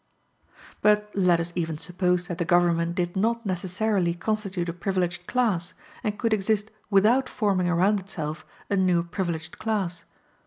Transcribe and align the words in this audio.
But 0.81 1.11
let 1.13 1.39
us 1.39 1.53
even 1.55 1.77
suppose 1.77 2.25
that 2.25 2.39
the 2.39 2.43
government 2.43 2.95
did 2.95 3.15
not 3.15 3.45
necessarily 3.45 4.15
constitute 4.15 4.67
a 4.67 4.73
privileged 4.73 5.27
class, 5.27 5.75
and 6.03 6.17
could 6.17 6.33
exist 6.33 6.71
without 6.89 7.29
forming 7.29 7.69
around 7.69 7.99
itself 7.99 8.43
a 8.71 8.75
new 8.75 9.03
privileged 9.03 9.59
class. 9.59 10.03